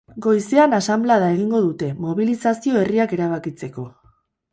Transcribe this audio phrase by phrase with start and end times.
[0.25, 3.85] Goizean asanblada egingo dute, mobilizazio berriak erabakitzeko.